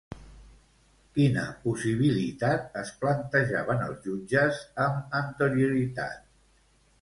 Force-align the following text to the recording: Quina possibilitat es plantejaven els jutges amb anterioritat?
Quina 1.17 1.43
possibilitat 1.65 2.79
es 2.81 2.89
plantejaven 3.03 3.85
els 3.89 4.01
jutges 4.09 4.63
amb 4.87 5.15
anterioritat? 5.21 6.27